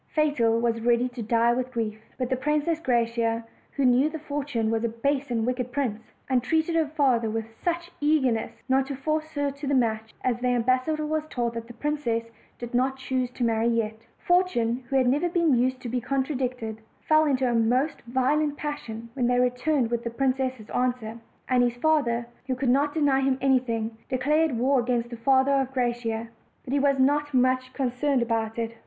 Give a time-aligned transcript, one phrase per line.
[0.15, 4.71] Fatal was ready to die with grief; but the Princess Graciosa, who knew that Fortune
[4.71, 8.95] was a base and wicked prince, entreated her father with such ear nestness, not to
[8.95, 12.97] force her to the match that the ambas sador was told the princess did not
[12.97, 14.07] choose to marry yet.
[14.17, 19.09] Fortune, who had never been used to be contradicted, fell into a most violent passion
[19.13, 23.37] when they returned with the princess' answer; and his father, who could not deny him
[23.39, 26.29] anything, declared war against the father of Gra ciosa.
[26.63, 28.75] But he was not much concerned about it.